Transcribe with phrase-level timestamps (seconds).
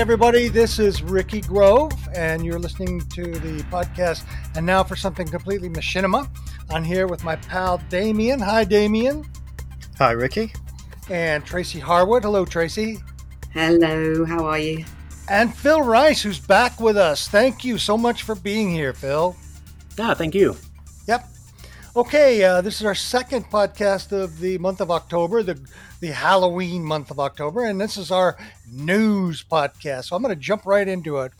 [0.00, 4.24] Hey, everybody, this is Ricky Grove, and you're listening to the podcast.
[4.56, 6.26] And now for something completely machinima.
[6.70, 8.40] I'm here with my pal Damien.
[8.40, 9.26] Hi, Damien.
[9.98, 10.54] Hi, Ricky.
[11.10, 12.22] And Tracy Harwood.
[12.22, 12.96] Hello, Tracy.
[13.52, 14.86] Hello, how are you?
[15.28, 17.28] And Phil Rice, who's back with us.
[17.28, 19.36] Thank you so much for being here, Phil.
[19.98, 20.56] Yeah, thank you.
[21.96, 25.60] Okay, uh, this is our second podcast of the month of October, the
[25.98, 28.38] the Halloween month of October, and this is our
[28.70, 30.04] news podcast.
[30.04, 31.32] So I'm going to jump right into it.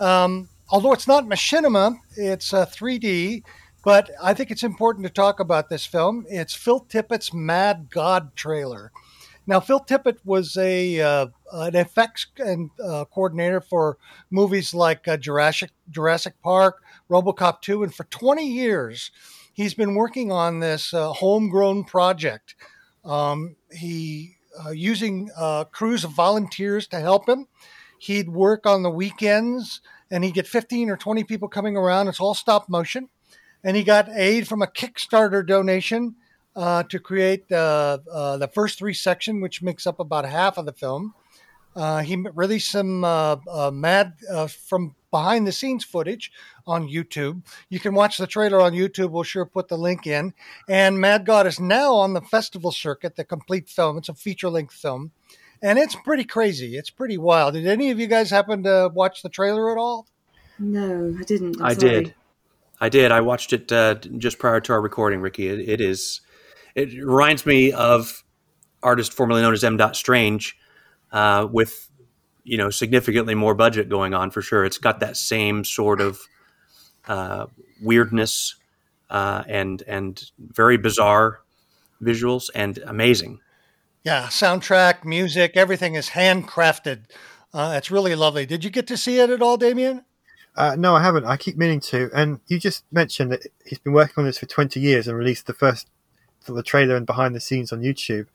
[0.00, 3.44] Um, although it's not machinima, it's uh, 3D,
[3.84, 6.26] but I think it's important to talk about this film.
[6.28, 8.90] It's Phil Tippett's Mad God trailer.
[9.46, 13.98] Now, Phil Tippett was a uh, an effects and uh, coordinator for
[14.32, 19.12] movies like uh, Jurassic Jurassic Park, RoboCop 2, and for 20 years,
[19.54, 22.54] he's been working on this uh, homegrown project.
[23.04, 27.46] Um, he uh, using uh, crews of volunteers to help him.
[27.98, 32.08] He'd work on the weekends, and he'd get 15 or 20 people coming around.
[32.08, 33.08] It's all stop motion,
[33.62, 36.16] and he got aid from a Kickstarter donation
[36.54, 40.72] uh, to create uh, the first three section, which makes up about half of the
[40.72, 41.14] film.
[41.76, 44.14] Uh, he released some uh, uh, mad
[44.48, 46.32] from behind the scenes footage
[46.66, 47.42] on YouTube.
[47.68, 49.10] You can watch the trailer on YouTube.
[49.10, 50.34] We'll sure put the link in.
[50.68, 53.98] And Mad God is now on the festival circuit, the complete film.
[53.98, 55.12] It's a feature length film.
[55.62, 56.76] And it's pretty crazy.
[56.76, 57.54] It's pretty wild.
[57.54, 60.06] Did any of you guys happen to watch the trailer at all?
[60.58, 61.60] No, I didn't.
[61.60, 62.04] I'm i sorry.
[62.04, 62.14] did.
[62.80, 63.12] I did.
[63.12, 63.68] I watched it
[64.18, 65.48] just prior to our recording, Ricky.
[65.48, 66.20] it, it is
[66.74, 68.24] it reminds me of
[68.82, 69.76] artist formerly known as M.
[69.76, 70.56] Dot Strange,
[71.14, 71.88] uh, with
[72.42, 74.66] you know significantly more budget going on for sure.
[74.66, 76.20] It's got that same sort of
[77.08, 77.46] uh,
[77.80, 78.56] weirdness
[79.08, 81.40] uh, and and very bizarre
[82.02, 83.40] visuals and amazing.
[84.02, 87.04] Yeah, soundtrack, music, everything is handcrafted.
[87.54, 88.44] Uh, it's really lovely.
[88.44, 90.04] Did you get to see it at all, Damien?
[90.56, 91.24] Uh, no, I haven't.
[91.24, 92.10] I keep meaning to.
[92.12, 95.46] And you just mentioned that he's been working on this for 20 years and released
[95.46, 95.88] the first
[96.40, 98.26] for the trailer and behind the scenes on YouTube.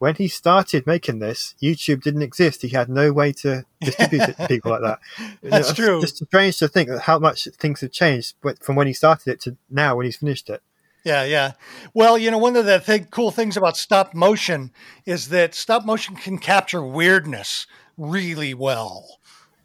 [0.00, 2.62] When he started making this, YouTube didn't exist.
[2.62, 4.98] He had no way to distribute it to people like that.
[5.42, 6.02] That's you know, true.
[6.02, 9.58] It's strange to think how much things have changed from when he started it to
[9.68, 10.62] now when he's finished it.
[11.04, 11.52] Yeah, yeah.
[11.92, 14.70] Well, you know, one of the th- cool things about stop motion
[15.04, 17.66] is that stop motion can capture weirdness
[17.98, 19.18] really well.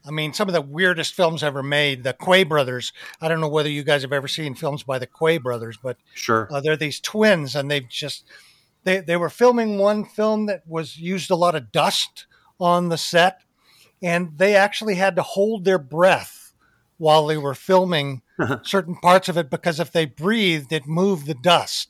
[0.05, 2.91] I mean, some of the weirdest films ever made, the Quay brothers.
[3.21, 5.95] I don't know whether you guys have ever seen films by the Quay brothers, but
[6.13, 8.25] sure, uh, they're these twins, and they've just
[8.85, 12.27] they they were filming one film that was used a lot of dust
[12.59, 13.41] on the set,
[14.01, 16.53] and they actually had to hold their breath
[16.97, 18.21] while they were filming
[18.63, 21.89] certain parts of it because if they breathed, it moved the dust.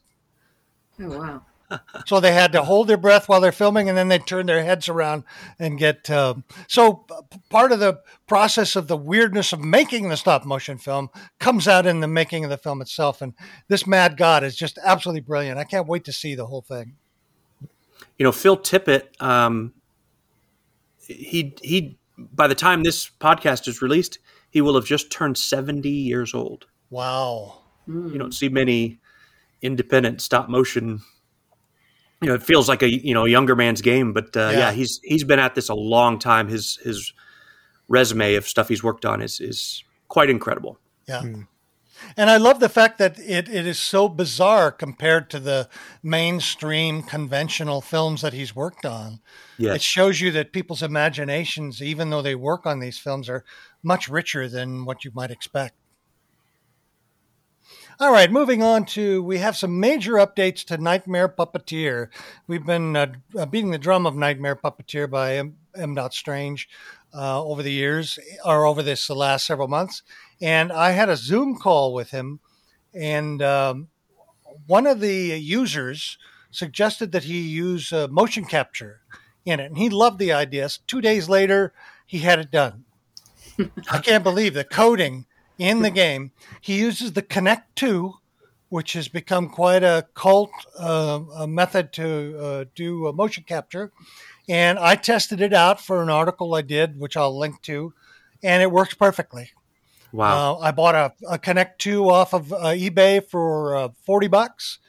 [1.00, 1.46] Oh wow!
[2.06, 4.64] So they had to hold their breath while they're filming and then they turn their
[4.64, 5.24] heads around
[5.60, 6.36] and get uh,
[6.68, 7.06] so
[7.50, 11.10] part of the process of the weirdness of making the stop motion film
[11.40, 13.34] comes out in the making of the film itself and
[13.68, 15.58] this mad god is just absolutely brilliant.
[15.58, 16.96] I can't wait to see the whole thing.
[18.18, 19.74] You know phil tippett um,
[21.00, 25.90] he he by the time this podcast is released he will have just turned 70
[25.90, 26.68] years old.
[26.90, 27.60] Wow.
[27.90, 28.12] Mm.
[28.14, 29.00] you don't see many
[29.62, 31.02] independent stop motion
[32.26, 34.58] you know, it feels like a you know younger man's game, but uh, yeah.
[34.58, 34.72] yeah.
[34.72, 36.48] he's he's been at this a long time.
[36.48, 37.14] His his
[37.88, 40.80] resume of stuff he's worked on is is quite incredible.
[41.08, 41.22] Yeah.
[41.22, 41.48] Mm.
[42.18, 45.70] And I love the fact that it, it is so bizarre compared to the
[46.04, 49.22] mainstream conventional films that he's worked on.
[49.58, 49.76] Yes.
[49.76, 53.46] It shows you that people's imaginations, even though they work on these films, are
[53.82, 55.76] much richer than what you might expect.
[57.98, 62.10] All right, moving on to we have some major updates to Nightmare Puppeteer.
[62.46, 65.56] We've been uh, uh beating the drum of Nightmare Puppeteer by M.
[65.78, 65.96] M.
[65.96, 66.68] Dot Strange
[67.14, 70.04] uh, over the years, or over this the last several months,
[70.42, 72.42] and I had a Zoom call with him,
[72.94, 73.88] and um,
[74.68, 76.18] one of the users
[76.52, 79.00] suggested that he use uh, motion capture
[79.46, 80.68] in it, and he loved the idea.
[80.68, 81.72] So two days later,
[82.06, 82.84] he had it done.
[83.90, 85.28] I can't believe the coding
[85.58, 86.32] in the game.
[86.62, 88.14] He uses the Kinect 2,
[88.70, 93.92] which has become quite a cult uh, a method to uh, do motion capture.
[94.48, 97.94] And I tested it out for an article I did, which I'll link to,
[98.44, 99.52] and it works perfectly.
[100.12, 100.56] Wow!
[100.56, 104.80] Uh, I bought a, a, Kinect 2 off of uh, eBay for uh, forty bucks,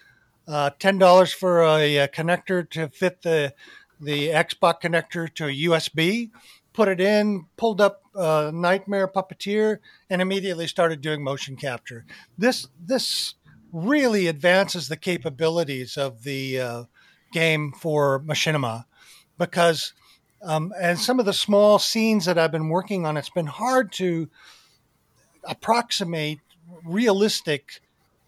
[0.46, 3.54] uh, ten dollars for a, a, connector to fit the
[4.00, 6.30] the Xbox connector to a USB,
[6.72, 9.78] put it in, pulled up uh, Nightmare Puppeteer,
[10.10, 12.04] and immediately started doing motion capture.
[12.38, 13.34] This this
[13.72, 16.84] really advances the capabilities of the uh,
[17.32, 18.84] game for machinima
[19.38, 19.92] because
[20.42, 23.90] Um, and some of the small scenes that I've been working on, it's been hard
[23.92, 24.28] to
[25.42, 26.40] approximate
[26.84, 27.80] realistic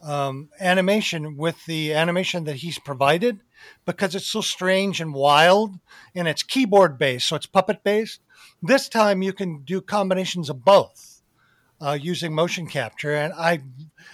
[0.03, 3.41] um, animation with the animation that he's provided
[3.85, 5.79] because it's so strange and wild
[6.15, 8.21] and it's keyboard based, so it's puppet based.
[8.63, 11.23] This time you can do combinations of both
[11.81, 13.63] uh, using motion capture, and I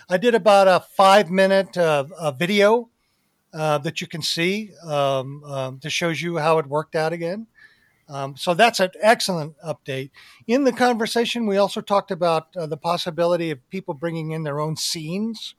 [0.08, 2.90] I did about a five minute uh, a video
[3.54, 7.46] uh, that you can see um, um, that shows you how it worked out again.
[8.08, 10.10] Um, so that's an excellent update.
[10.46, 14.60] In the conversation, we also talked about uh, the possibility of people bringing in their
[14.60, 15.54] own scenes,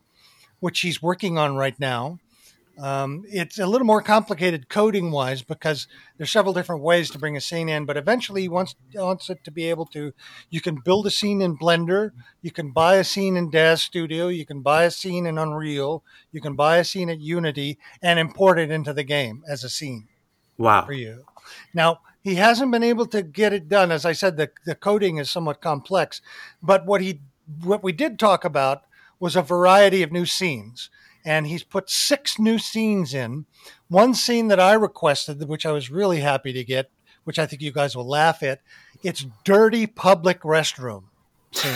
[0.60, 2.20] which he's working on right now.
[2.78, 5.88] Um, it's a little more complicated coding wise because
[6.18, 9.44] there's several different ways to bring a scene in, but eventually he wants, wants it
[9.46, 10.14] to be able to,
[10.50, 12.12] you can build a scene in Blender,
[12.42, 16.04] you can buy a scene in Daz Studio, you can buy a scene in Unreal,
[16.32, 19.70] you can buy a scene at Unity and import it into the game as a
[19.70, 20.08] scene
[20.58, 20.86] Wow.
[20.86, 21.26] for you.
[21.74, 23.92] Now, he hasn't been able to get it done.
[23.92, 26.22] As I said, the, the coding is somewhat complex,
[26.62, 27.22] but what he,
[27.64, 28.82] what we did talk about
[29.20, 30.90] was a variety of new scenes
[31.26, 33.46] and he's put six new scenes in.
[33.90, 36.92] One scene that I requested, which I was really happy to get,
[37.24, 38.62] which I think you guys will laugh at,
[39.04, 41.06] it's dirty public restroom
[41.52, 41.74] scene.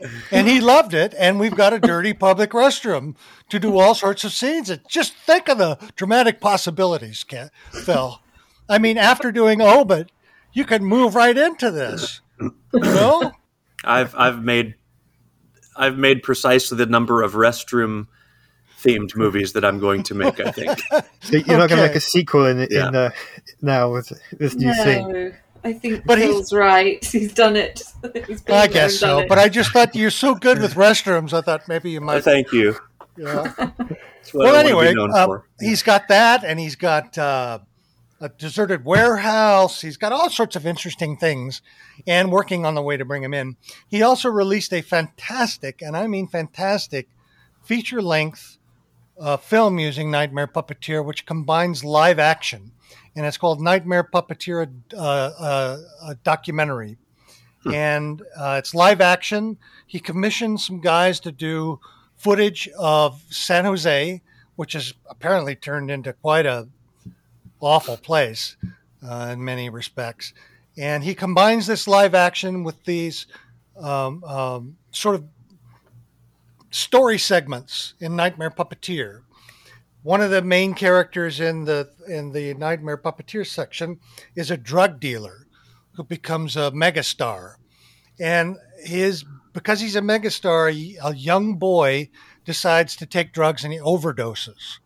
[0.30, 3.14] and he loved it, and we've got a dirty public restroom
[3.50, 4.70] to do all sorts of scenes.
[4.70, 7.24] And just think of the dramatic possibilities,
[7.72, 8.20] Phil.
[8.68, 10.10] I mean, after doing oh, Obit,
[10.52, 12.20] you can move right into this.
[12.40, 13.32] You know?
[13.84, 14.74] I've I've made
[15.78, 18.06] I've made precisely the number of restroom
[18.82, 20.38] themed movies that I'm going to make.
[20.40, 20.78] I think.
[21.20, 22.88] So you're not going to make a sequel in in Yeah.
[22.88, 23.10] uh,
[23.60, 25.12] now with this new thing.
[25.12, 25.32] No,
[25.64, 27.04] I think But he's- right.
[27.12, 27.82] He's done it.
[28.26, 29.18] He's been I guess so.
[29.18, 29.28] it.
[29.28, 31.32] But I just thought you're so good with restrooms.
[31.32, 32.22] I thought maybe you might.
[32.24, 32.76] Thank you.
[33.16, 33.52] Yeah.
[34.32, 37.58] Well, anyway, uh, he's got that, and he's got uh,
[38.20, 39.80] a deserted warehouse.
[39.80, 41.62] He's got all sorts of interesting things,
[42.06, 43.56] and working on the way to bring him in.
[43.86, 47.08] He also released a fantastic, and I mean fantastic,
[47.62, 48.58] feature-length
[49.20, 52.72] uh, film using Nightmare Puppeteer, which combines live action,
[53.14, 56.96] and it's called Nightmare Puppeteer, uh, uh, a documentary.
[57.66, 59.58] And uh, it's live action.
[59.86, 61.80] He commissioned some guys to do
[62.16, 64.22] footage of San Jose,
[64.56, 66.68] which has apparently turned into quite a
[67.60, 68.56] awful place
[69.06, 70.32] uh, in many respects.
[70.76, 73.26] And he combines this live action with these
[73.76, 75.24] um, um, sort of
[76.70, 79.22] story segments in Nightmare Puppeteer.
[80.02, 83.98] One of the main characters in the in the Nightmare Puppeteer section
[84.36, 85.46] is a drug dealer
[85.94, 87.56] who becomes a megastar,
[88.20, 90.70] and his because he's a megastar,
[91.02, 92.10] a young boy
[92.44, 94.78] decides to take drugs and he overdoses,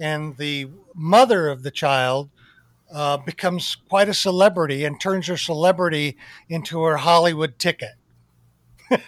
[0.00, 2.30] and the mother of the child
[2.92, 6.16] uh, becomes quite a celebrity and turns her celebrity
[6.48, 7.94] into her Hollywood ticket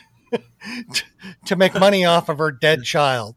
[1.47, 3.35] to, make money off of her dead child.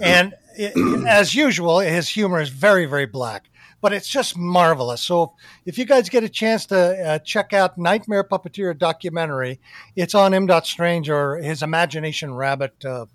[0.00, 3.48] And it, as usual, his humor is very, very black,
[3.80, 5.02] but it's just marvelous.
[5.02, 5.34] So
[5.66, 9.60] if you guys get a chance to uh, check out Nightmare Puppeteer documentary,
[9.96, 10.48] it's on M.
[10.62, 13.06] Strange or his Imagination Rabbit uh,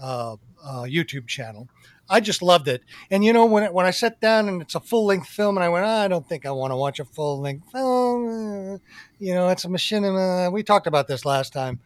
[0.00, 1.68] uh, uh, YouTube channel.
[2.12, 2.82] I just loved it.
[3.10, 5.56] And you know, when it, when I sat down and it's a full length film,
[5.56, 8.74] and I went, "Ah, I don't think I want to watch a full length film.
[8.74, 8.78] Uh,
[9.18, 10.52] You know, it's a machinima.
[10.52, 11.80] We talked about this last time.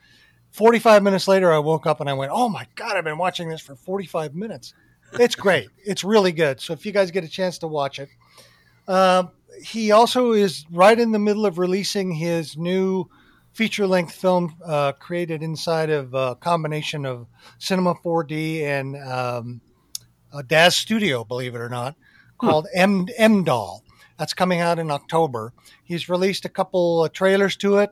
[0.50, 3.49] 45 minutes later, I woke up and I went, Oh my God, I've been watching
[3.49, 4.75] this for 45 minutes.
[5.12, 5.68] It's great.
[5.85, 6.61] it's really good.
[6.61, 8.09] So if you guys get a chance to watch it,
[8.88, 9.25] uh,
[9.62, 13.09] he also is right in the middle of releasing his new
[13.52, 17.26] feature length film uh, created inside of a combination of
[17.59, 19.61] Cinema 4D and um,
[20.37, 21.97] a Daz Studio, believe it or not,
[22.38, 23.83] called M M Doll.
[24.19, 25.52] That's coming out in October.
[25.85, 27.90] He's released a couple of trailers to it.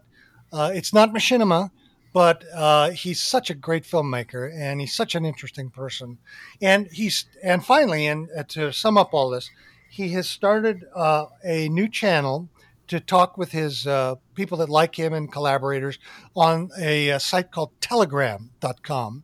[0.52, 1.70] Uh, it's not machinima,
[2.12, 6.18] but uh, he's such a great filmmaker and he's such an interesting person.
[6.62, 9.50] And he's and finally, and uh, to sum up all this,
[9.90, 12.48] he has started uh, a new channel
[12.86, 15.98] to talk with his uh, people that like him and collaborators
[16.36, 19.22] on a, uh site called Telegram.com.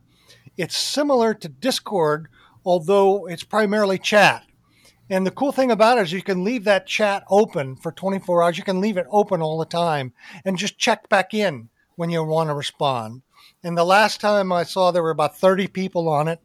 [0.57, 2.29] It's similar to Discord,
[2.65, 4.45] although it's primarily chat.
[5.09, 8.45] And the cool thing about it is you can leave that chat open for 24
[8.45, 8.59] hours.
[8.59, 10.13] You can leave it open all the time
[10.45, 13.23] and just check back in when you want to respond.
[13.65, 16.41] And the last time I saw there were about 30 people on it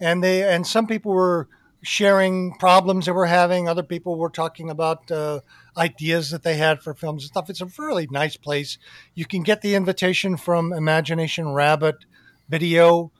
[0.00, 1.48] and they and some people were
[1.82, 3.68] sharing problems they were having.
[3.68, 5.40] Other people were talking about uh,
[5.76, 7.48] ideas that they had for films and stuff.
[7.48, 8.78] It's a really nice place.
[9.14, 11.96] You can get the invitation from Imagination Rabbit
[12.48, 13.12] Video.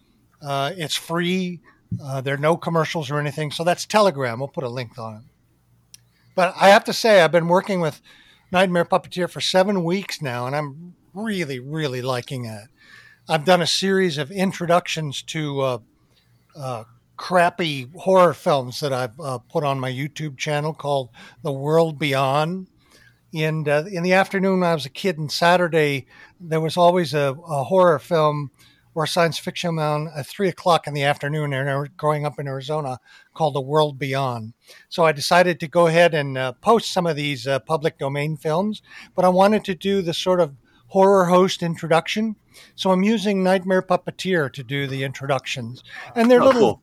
[0.43, 1.61] Uh, it's free.
[2.03, 3.51] Uh, there are no commercials or anything.
[3.51, 4.39] So that's Telegram.
[4.39, 5.23] We'll put a link on it.
[6.35, 8.01] But I have to say, I've been working with
[8.53, 12.69] Nightmare Puppeteer for seven weeks now, and I'm really, really liking it.
[13.29, 15.79] I've done a series of introductions to uh,
[16.57, 16.85] uh,
[17.17, 21.11] crappy horror films that I've uh, put on my YouTube channel called
[21.43, 22.69] The World Beyond.
[23.35, 26.07] And uh, in the afternoon, when I was a kid, and Saturday,
[26.41, 28.51] there was always a, a horror film
[29.01, 31.53] or science fiction film at three o'clock in the afternoon.
[31.53, 32.99] And growing up in Arizona,
[33.35, 34.53] called The World Beyond.
[34.89, 38.37] So I decided to go ahead and uh, post some of these uh, public domain
[38.37, 38.83] films,
[39.15, 40.55] but I wanted to do the sort of
[40.89, 42.37] horror host introduction.
[42.75, 45.83] So I'm using Nightmare Puppeteer to do the introductions,
[46.15, 46.61] and they're Oh, little.
[46.61, 46.83] cool.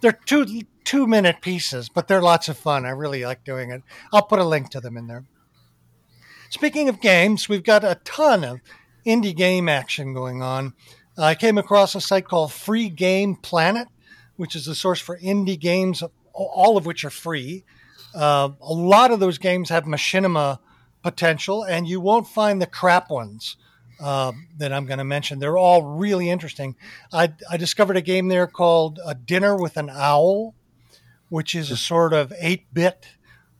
[0.00, 2.86] They're two two minute pieces, but they're lots of fun.
[2.86, 3.82] I really like doing it.
[4.12, 5.24] I'll put a link to them in there.
[6.50, 8.60] Speaking of games, we've got a ton of
[9.06, 10.74] indie game action going on.
[11.18, 13.88] I came across a site called Free Game Planet,
[14.36, 16.02] which is a source for indie games,
[16.32, 17.64] all of which are free.
[18.14, 20.58] Uh, a lot of those games have machinima
[21.02, 23.56] potential, and you won't find the crap ones
[24.00, 25.38] uh, that I'm going to mention.
[25.38, 26.76] They're all really interesting.
[27.12, 30.54] I, I discovered a game there called A Dinner with an Owl,
[31.28, 33.06] which is a sort of 8 bit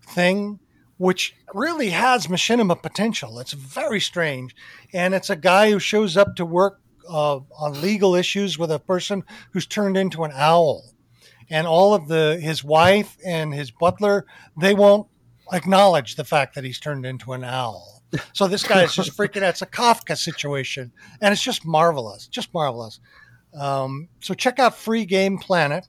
[0.06, 0.58] thing,
[0.98, 3.38] which really has machinima potential.
[3.38, 4.54] It's very strange.
[4.92, 8.78] And it's a guy who shows up to work uh, on legal issues with a
[8.78, 10.84] person who's turned into an owl.
[11.50, 14.26] And all of the his wife and his butler,
[14.58, 15.08] they won't
[15.52, 18.02] acknowledge the fact that he's turned into an owl.
[18.32, 19.50] So this guy is just freaking out.
[19.50, 23.00] It's a Kafka situation, and it's just marvelous, just marvelous.
[23.58, 25.86] Um, so check out Free Game Planet.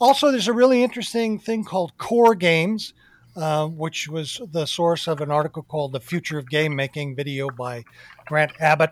[0.00, 2.94] Also, there's a really interesting thing called Core Games,
[3.36, 7.48] uh, which was the source of an article called "The Future of Game Making" video
[7.50, 7.84] by
[8.26, 8.90] Grant Abbott.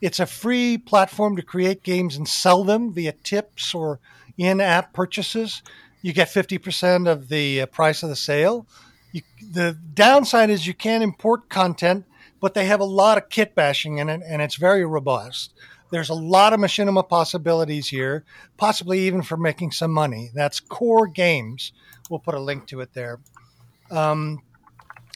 [0.00, 4.00] It's a free platform to create games and sell them via tips or
[4.36, 5.62] in-app purchases.
[6.02, 8.66] You get 50% of the uh, price of the sale.
[9.12, 12.04] You, the downside is you can't import content,
[12.40, 15.54] but they have a lot of kit bashing in it, and it's very robust.
[15.90, 18.24] There's a lot of machinima possibilities here,
[18.56, 20.30] possibly even for making some money.
[20.34, 21.72] That's Core Games.
[22.10, 23.20] We'll put a link to it there.
[23.90, 24.42] Um,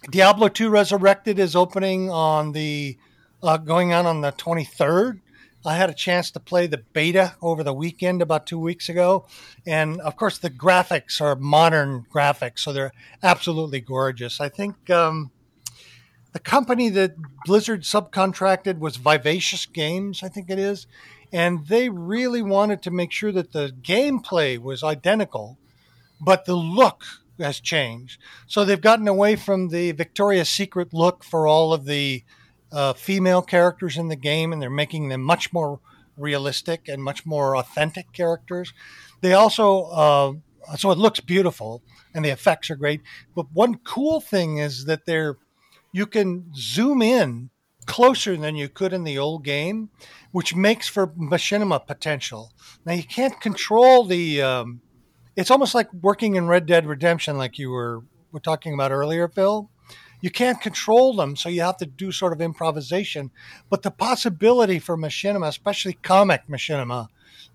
[0.08, 2.96] Diablo 2 Resurrected is opening on the
[3.42, 5.20] uh, going on on the 23rd.
[5.66, 9.26] I had a chance to play the beta over the weekend about two weeks ago.
[9.66, 12.92] And of course, the graphics are modern graphics, so they're
[13.22, 14.40] absolutely gorgeous.
[14.40, 15.30] I think um,
[16.32, 20.86] the company that Blizzard subcontracted was Vivacious Games, I think it is.
[21.32, 25.58] And they really wanted to make sure that the gameplay was identical,
[26.20, 27.04] but the look
[27.38, 28.20] has changed.
[28.46, 32.24] So they've gotten away from the Victoria's Secret look for all of the
[32.72, 35.80] uh, female characters in the game, and they're making them much more
[36.16, 38.72] realistic and much more authentic characters.
[39.20, 40.32] They also, uh,
[40.76, 41.82] so it looks beautiful,
[42.14, 43.02] and the effects are great.
[43.34, 45.38] But one cool thing is that they're
[45.92, 47.50] you can zoom in
[47.86, 49.88] closer than you could in the old game,
[50.32, 52.52] which makes for machinima potential.
[52.84, 54.42] Now you can't control the.
[54.42, 54.82] Um,
[55.34, 59.28] it's almost like working in Red Dead Redemption, like you were were talking about earlier,
[59.28, 59.70] Phil
[60.20, 63.30] you can't control them, so you have to do sort of improvisation.
[63.70, 67.08] But the possibility for machinima, especially comic machinima,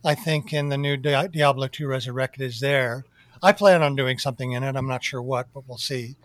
[0.05, 3.05] I think in the new Di- Diablo 2 Resurrected is there.
[3.41, 4.75] I plan on doing something in it.
[4.75, 6.15] I'm not sure what, but we'll see.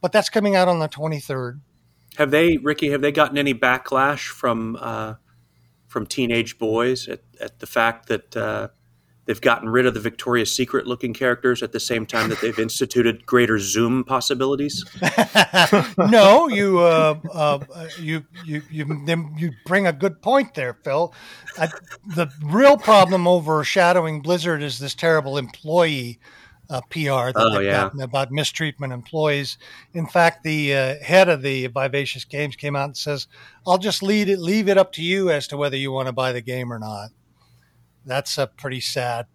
[0.00, 1.60] But that's coming out on the 23rd.
[2.16, 2.90] Have they, Ricky?
[2.90, 5.14] Have they gotten any backlash from uh,
[5.86, 8.68] from teenage boys at, at the fact that uh,
[9.28, 12.58] they've gotten rid of the Victoria's Secret looking characters at the same time that they've
[12.58, 14.84] instituted greater zoom possibilities?
[15.98, 17.58] no, you, uh, uh,
[18.00, 19.06] you, you, you,
[19.36, 21.14] you bring a good point there, Phil.
[21.58, 21.68] I,
[22.16, 26.18] the real problem overshadowing Blizzard is this terrible employee
[26.70, 26.98] uh, PR
[27.32, 27.82] that Oh, they've yeah.
[27.82, 29.58] gotten about mistreatment employees.
[29.92, 33.26] In fact, the uh, head of the Vivacious Games came out and says,
[33.66, 36.12] "I'll just leave it, leave it up to you as to whether you want to
[36.12, 37.10] buy the game or not."
[38.08, 39.26] That's a pretty sad,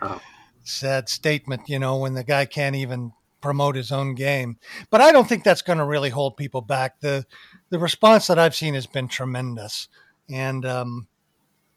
[0.00, 0.20] Wow.
[0.64, 1.68] sad statement.
[1.68, 4.56] You know, when the guy can't even promote his own game.
[4.90, 7.00] But I don't think that's going to really hold people back.
[7.00, 7.26] the
[7.68, 9.88] The response that I've seen has been tremendous,
[10.28, 11.06] and um,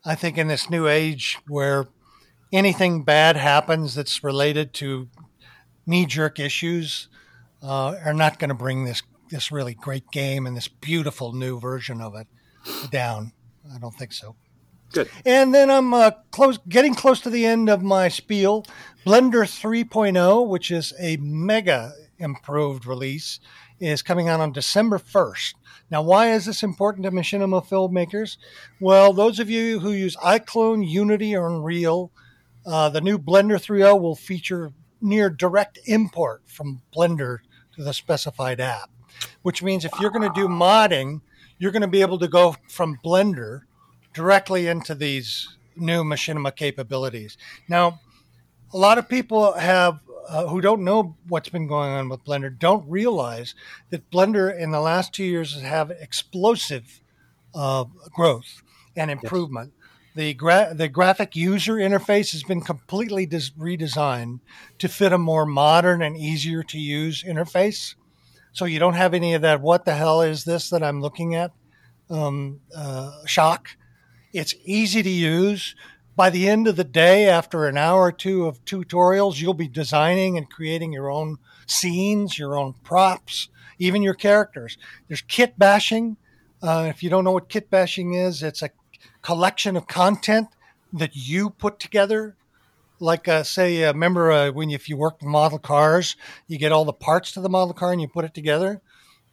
[0.05, 1.87] I think in this new age where
[2.51, 5.09] anything bad happens that's related to
[5.85, 7.07] knee jerk issues
[7.61, 11.59] uh, are not going to bring this this really great game and this beautiful new
[11.59, 12.27] version of it
[12.89, 13.33] down.
[13.71, 14.35] I don't think so.
[14.91, 15.09] Good.
[15.25, 18.65] And then I'm uh, close, getting close to the end of my spiel.
[19.05, 23.39] Blender 3.0, which is a mega improved release,
[23.79, 25.53] is coming out on December 1st.
[25.91, 28.37] Now, why is this important to machinima filmmakers?
[28.79, 32.11] Well, those of you who use iClone, Unity, or Unreal,
[32.65, 37.39] uh, the new Blender 3.0 will feature near direct import from Blender
[37.75, 38.89] to the specified app,
[39.41, 41.21] which means if you're going to do modding,
[41.57, 43.61] you're going to be able to go from Blender
[44.13, 47.37] directly into these new machinima capabilities.
[47.67, 47.99] Now,
[48.73, 49.99] a lot of people have
[50.29, 53.55] uh, who don't know what's been going on with Blender don't realize
[53.89, 57.01] that Blender in the last two years has have explosive
[57.55, 58.61] uh, growth
[58.95, 59.73] and improvement.
[60.15, 64.39] The, gra- the graphic user interface has been completely dis- redesigned
[64.77, 67.95] to fit a more modern and easier to use interface.
[68.51, 71.35] So you don't have any of that, what the hell is this that I'm looking
[71.35, 71.51] at?
[72.09, 73.77] Um, uh, shock.
[74.33, 75.75] It's easy to use.
[76.15, 79.67] By the end of the day, after an hour or two of tutorials, you'll be
[79.67, 83.47] designing and creating your own scenes, your own props,
[83.79, 84.77] even your characters.
[85.07, 86.17] There's kit bashing.
[86.61, 88.71] Uh, if you don't know what kit bashing is, it's a
[89.21, 90.49] collection of content
[90.91, 92.35] that you put together.
[92.99, 96.17] Like, uh, say, uh, remember uh, when you, if you work model cars,
[96.47, 98.81] you get all the parts to the model car and you put it together.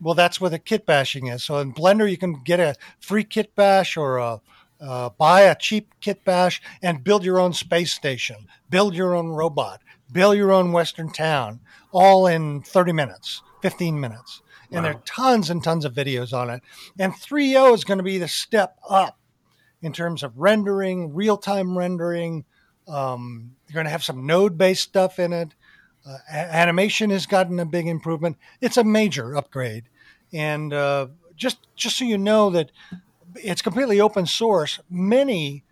[0.01, 1.43] Well, that's what a kit bashing is.
[1.43, 4.41] So in Blender, you can get a free kit bash or a,
[4.81, 9.29] uh, buy a cheap kit bash and build your own space station, build your own
[9.29, 9.81] robot,
[10.13, 11.61] build your own Western town,
[11.93, 14.43] all in 30 minutes, 15 minutes.
[14.73, 16.63] And there are tons and tons of videos on it.
[16.99, 19.17] And 3.0 is going to be the step up
[19.81, 22.45] in terms of rendering, real time rendering.
[22.89, 25.55] Um, you're going to have some node based stuff in it.
[26.07, 28.37] Uh, a- animation has gotten a big improvement.
[28.61, 29.85] It's a major upgrade.
[30.33, 32.73] And uh, just just so you know that
[33.43, 34.81] it's completely open source.
[34.91, 35.65] Many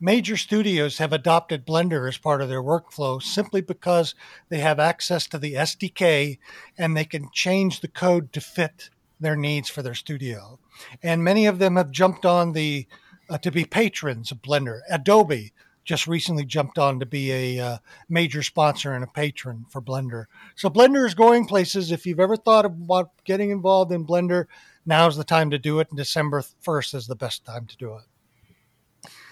[0.00, 4.14] major studios have adopted Blender as part of their workflow simply because
[4.48, 6.38] they have access to the SDK
[6.76, 10.58] and they can change the code to fit their needs for their studio.
[11.02, 12.86] And many of them have jumped on the
[13.30, 14.80] uh, to be patrons of Blender.
[14.90, 15.52] Adobe
[15.84, 20.26] just recently jumped on to be a uh, major sponsor and a patron for Blender.
[20.54, 21.90] So Blender is going places.
[21.90, 24.46] If you've ever thought about getting involved in Blender,
[24.86, 25.88] now's the time to do it.
[25.90, 28.04] And December 1st is the best time to do it.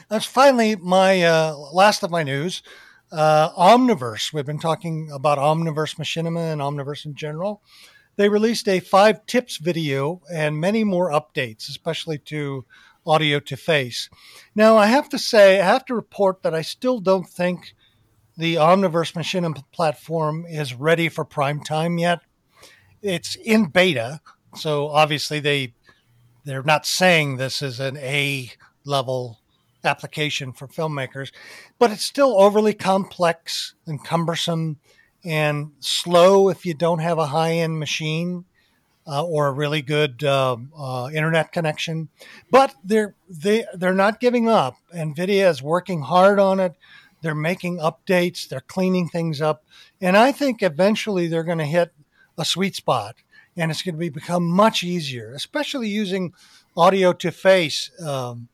[0.08, 2.62] That's finally my uh, last of my news.
[3.12, 4.32] Uh, Omniverse.
[4.32, 7.62] We've been talking about Omniverse Machinima and Omniverse in general.
[8.16, 12.64] They released a five tips video and many more updates, especially to
[13.06, 14.10] audio to face.
[14.54, 17.74] Now, I have to say, I have to report that I still don't think
[18.36, 22.20] the Omniverse Machinima platform is ready for prime time yet.
[23.02, 24.20] It's in beta,
[24.54, 25.74] so obviously they
[26.44, 28.52] they're not saying this is an A
[28.84, 29.38] level
[29.84, 31.32] application for filmmakers,
[31.78, 34.78] but it's still overly complex and cumbersome
[35.24, 38.44] and slow if you don't have a high end machine
[39.06, 42.08] uh, or a really good uh, uh, internet connection.
[42.50, 44.76] But they're they they're not giving up.
[44.94, 46.74] Nvidia is working hard on it.
[47.22, 48.48] They're making updates.
[48.48, 49.64] They're cleaning things up,
[50.00, 51.92] and I think eventually they're going to hit
[52.38, 53.16] a sweet spot,
[53.60, 56.32] and it's going to be become much easier, especially using
[56.76, 57.90] audio to face.
[58.00, 58.48] Um,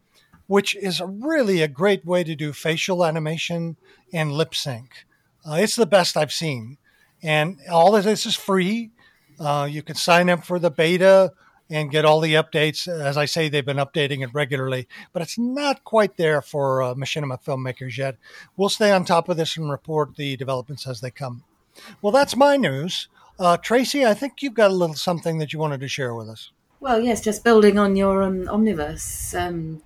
[0.46, 3.76] which is really a great way to do facial animation
[4.12, 5.04] and lip sync.
[5.44, 6.78] Uh, it's the best I've seen.
[7.22, 8.90] And all of this is free.
[9.40, 11.32] Uh, you can sign up for the beta
[11.68, 12.86] and get all the updates.
[12.86, 16.94] As I say, they've been updating it regularly, but it's not quite there for uh,
[16.94, 18.16] machinima filmmakers yet.
[18.56, 21.42] We'll stay on top of this and report the developments as they come.
[22.00, 23.08] Well, that's my news.
[23.38, 26.28] Uh, Tracy, I think you've got a little something that you wanted to share with
[26.28, 26.52] us.
[26.80, 29.82] Well, yes, just building on your um, Omniverse um,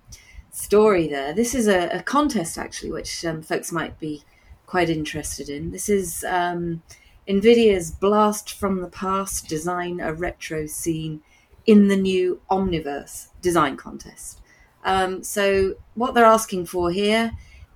[0.51, 1.33] story there.
[1.33, 4.23] This is a, a contest, actually, which um, folks might be
[4.65, 5.71] quite interested in.
[5.71, 6.81] This is um,
[7.27, 11.21] NVIDIA's Blast from the Past Design a Retro Scene
[11.65, 14.39] in the new Omniverse Design Contest.
[14.83, 17.33] Um, so, what they're asking for here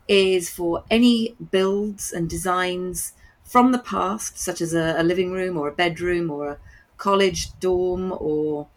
[0.08, 3.14] is for any builds and designs
[3.46, 6.58] from the past, such as a, a living room or a bedroom or a
[6.98, 8.68] college dorm or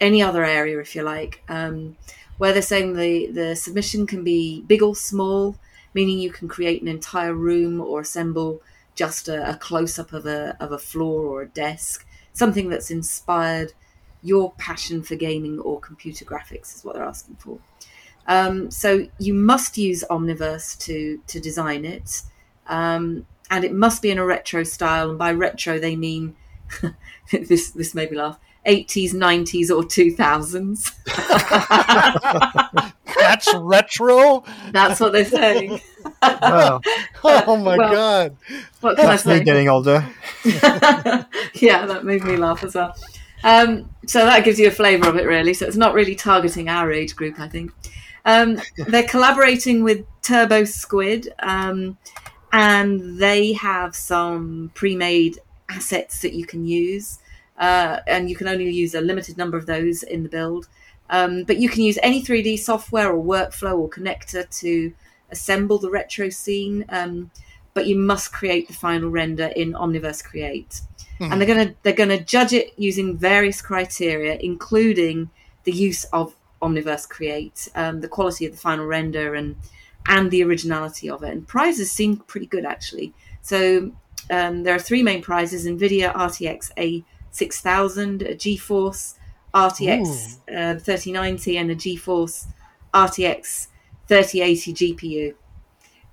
[0.00, 1.96] any other area, if you like, um,
[2.38, 5.56] where they're saying the, the submission can be big or small,
[5.92, 8.62] meaning you can create an entire room or assemble
[8.94, 12.90] just a, a close up of a, of a floor or a desk, something that's
[12.90, 13.72] inspired
[14.22, 17.58] your passion for gaming or computer graphics, is what they're asking for.
[18.28, 22.22] Um, so you must use Omniverse to, to design it.
[22.68, 25.10] Um, and it must be in a retro style.
[25.10, 26.34] And by retro, they mean
[27.30, 30.92] this, this made me laugh 80s, 90s, or 2000s.
[33.18, 34.44] That's retro?
[34.70, 35.80] That's what they're saying.
[36.22, 36.80] Wow,
[37.22, 38.36] Oh my Well, God.
[38.80, 40.08] What can I that's me getting older.
[40.44, 42.96] yeah, that made me laugh as well.
[43.44, 45.52] Um, so that gives you a flavour of it, really.
[45.52, 47.72] So it's not really targeting our age group, I think.
[48.24, 51.98] Um, they're collaborating with Turbo Squid, um,
[52.52, 55.38] and they have some pre-made
[55.68, 57.18] assets that you can use.
[57.58, 60.68] uh, and you can only use a limited number of those in the build.
[61.10, 64.92] Um, but you can use any 3D software or workflow or connector to
[65.30, 66.84] assemble the retro scene.
[66.88, 67.30] Um,
[67.74, 70.80] but you must create the final render in Omniverse Create,
[71.30, 75.30] and they're gonna they're gonna judge it using various criteria, including
[75.64, 79.56] the use of Omniverse Create, um, the quality of the final render, and
[80.06, 81.32] and the originality of it.
[81.32, 83.12] And prizes seem pretty good actually.
[83.42, 83.92] So
[84.30, 86.72] um, there are three main prizes: NVIDIA RTX
[87.32, 89.14] A6000, a GeForce
[89.54, 92.46] RTX uh, 3090, and a GeForce
[92.94, 93.68] RTX
[94.08, 95.34] 3080 GPU.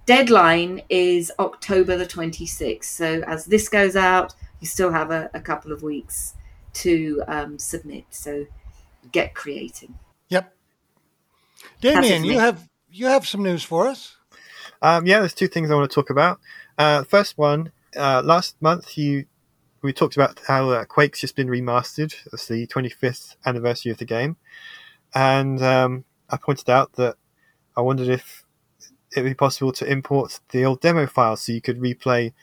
[0.06, 2.86] Deadline is October the 26th.
[2.86, 6.34] So as this goes out, you still have a, a couple of weeks
[6.74, 8.06] to um, submit.
[8.10, 8.46] So
[9.12, 9.98] get creating.
[10.30, 10.54] Yep.
[11.82, 14.16] Damien, you have you have some news for us.
[14.82, 16.40] Um, yeah, there's two things I want to talk about.
[16.78, 19.26] Uh, first one, uh, last month you
[19.82, 22.14] we talked about how uh, Quake's just been remastered.
[22.34, 24.36] It's the 25th anniversary of the game,
[25.14, 27.16] and um, I pointed out that
[27.78, 28.44] I wondered if
[29.16, 32.34] it would be possible to import the old demo files so you could replay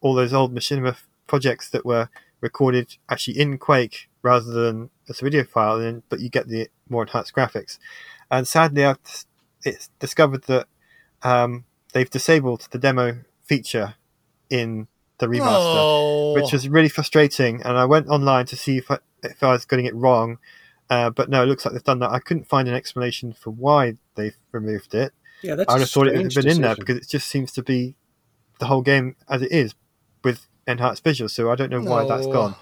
[0.00, 2.08] all those old Machinima projects that were
[2.40, 6.68] recorded actually in Quake rather than as a video file, and, but you get the
[6.88, 7.78] more enhanced graphics.
[8.30, 8.98] And sadly, I've
[9.64, 10.66] it's discovered that
[11.22, 13.94] um, they've disabled the demo feature
[14.50, 17.62] in the remaster, Oh, which was really frustrating.
[17.62, 20.38] And I went online to see if I, if I was getting it wrong,
[20.90, 22.10] uh, but no, it looks like they've done that.
[22.10, 25.12] I couldn't find an explanation for why they've removed it.
[25.42, 25.72] Yeah, that's.
[25.72, 27.52] I a would thought it would have strange been in there because it just seems
[27.52, 27.94] to be
[28.58, 29.74] the whole game as it is
[30.22, 31.30] with enhanced visuals.
[31.30, 32.54] So I don't know why that's gone.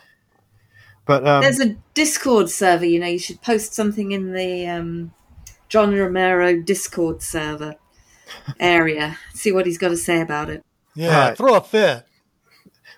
[1.06, 2.84] But um, There's a Discord server.
[2.84, 5.12] You know, you should post something in the um,
[5.70, 7.76] John Romero Discord server
[8.58, 9.16] area.
[9.32, 10.64] See what he's got to say about it.
[10.94, 11.36] yeah, Right.
[11.36, 12.04] throw a fit.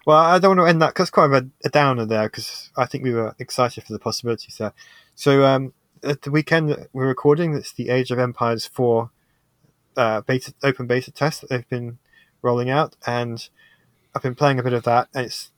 [0.06, 2.86] Well, I don't want to end that because quite a, a downer there because I
[2.86, 4.72] think we were excited for the possibilities there.
[5.14, 9.10] So um, at the weekend that we're recording, it's the Age of Empires 4
[9.96, 11.98] uh, beta, open beta test that they've been
[12.40, 13.48] rolling out, and
[14.14, 15.08] I've been playing a bit of that.
[15.14, 15.52] And it's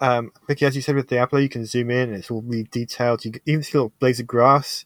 [0.00, 2.64] um, Ricky, as you said with Diablo, you can zoom in and it's all really
[2.70, 3.24] detailed.
[3.24, 4.84] You can even see a little blades of grass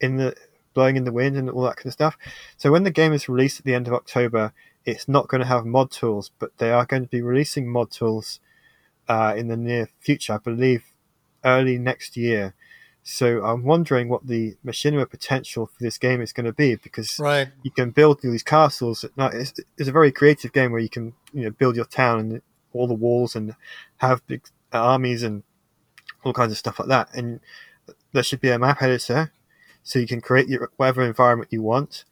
[0.00, 0.34] in the
[0.74, 2.16] blowing in the wind and all that kind of stuff.
[2.56, 4.52] So when the game is released at the end of October,
[4.84, 7.90] it's not going to have mod tools, but they are going to be releasing mod
[7.90, 8.40] tools
[9.08, 10.84] uh, in the near future, I believe,
[11.44, 12.54] early next year.
[13.02, 17.18] So I'm wondering what the machinima potential for this game is going to be because
[17.18, 17.48] Right.
[17.62, 19.04] you can build these castles.
[19.16, 22.42] It's, it's a very creative game where you can you know build your town and
[22.72, 23.54] all the walls and
[23.98, 25.42] have big armies and
[26.24, 27.08] all kinds of stuff like that.
[27.14, 27.40] And
[28.12, 29.32] there should be a map editor
[29.82, 32.04] so you can create your whatever environment you want.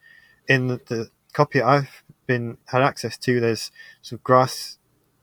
[0.47, 4.77] In the, the copy I've been had access to, there's some grass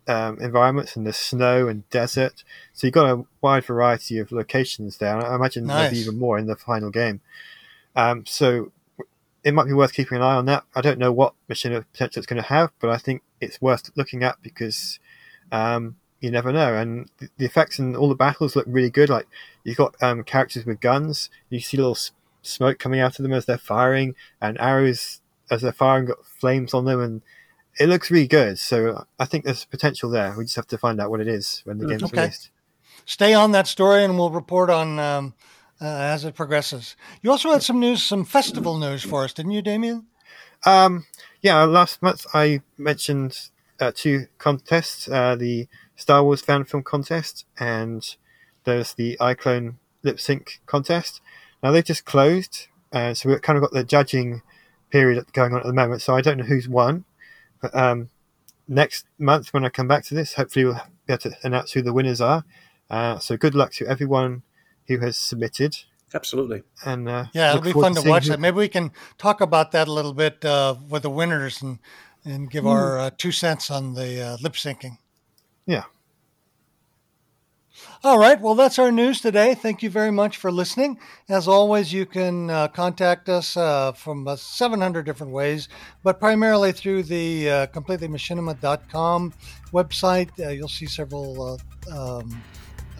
[0.08, 2.44] um, environments and there's snow and desert.
[2.72, 5.16] So you've got a wide variety of locations there.
[5.16, 7.20] And I imagine there'll be even more in the final game.
[7.94, 8.72] Um, so
[9.42, 10.64] it might be worth keeping an eye on that.
[10.74, 13.90] I don't know what machine potential it's going to have, but I think it's worth
[13.96, 14.98] looking at because
[15.50, 16.74] um, you never know.
[16.74, 19.08] And the, the effects and all the battles look really good.
[19.08, 19.26] Like
[19.64, 21.96] you've got um, characters with guns, you see little
[22.46, 26.74] smoke coming out of them as they're firing, and arrows as they're firing got flames
[26.74, 27.22] on them, and
[27.78, 28.58] it looks really good.
[28.58, 30.34] So I think there's potential there.
[30.36, 32.22] We just have to find out what it is when the game's Okay.
[32.22, 32.50] released.
[33.04, 35.34] Stay on that story, and we'll report on um,
[35.80, 36.96] uh, as it progresses.
[37.22, 40.06] You also had some news, some festival news for us, didn't you, Damien?
[40.64, 41.06] Um,
[41.42, 47.46] yeah, last month I mentioned uh, two contests: uh, the Star Wars fan film contest
[47.58, 48.16] and
[48.64, 51.20] there's the iClone lip sync contest.
[51.62, 54.42] Now they've just closed, uh, so we've kind of got the judging
[54.90, 56.02] period going on at the moment.
[56.02, 57.04] So I don't know who's won,
[57.60, 58.10] but um,
[58.68, 61.82] next month when I come back to this, hopefully we'll be able to announce who
[61.82, 62.44] the winners are.
[62.88, 64.42] Uh, so good luck to everyone
[64.86, 65.76] who has submitted.
[66.14, 66.62] Absolutely.
[66.84, 68.40] And uh, Yeah, it'll be fun to seeing watch who- that.
[68.40, 71.78] Maybe we can talk about that a little bit uh, with the winners and
[72.24, 74.98] and give our uh, two cents on the uh, lip syncing.
[75.64, 75.84] Yeah.
[78.04, 78.40] All right.
[78.40, 79.54] Well, that's our news today.
[79.54, 80.98] Thank you very much for listening.
[81.28, 85.68] As always, you can uh, contact us uh, from uh, 700 different ways,
[86.02, 89.32] but primarily through the uh, completelymachinima.com
[89.72, 90.28] website.
[90.38, 91.58] Uh, you'll see several
[91.90, 92.42] uh, um,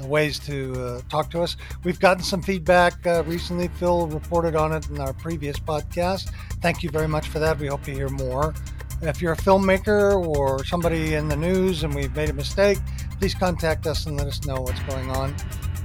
[0.02, 1.56] uh, ways to talk to us.
[1.84, 3.68] We've gotten some feedback recently.
[3.68, 6.32] Phil reported on it in our previous podcast.
[6.60, 7.58] Thank you very much for that.
[7.58, 8.54] We hope to hear more.
[9.02, 12.78] If you're a filmmaker or somebody in the news and we've made a mistake,
[13.18, 15.34] please contact us and let us know what's going on.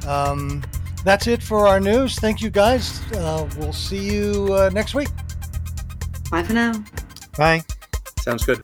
[0.07, 0.63] Um,
[1.03, 2.15] that's it for our news.
[2.15, 3.01] Thank you guys.
[3.13, 5.09] Uh, we'll see you uh, next week.
[6.29, 6.83] Bye for now.
[7.37, 7.63] Bye.
[8.19, 8.61] Sounds good.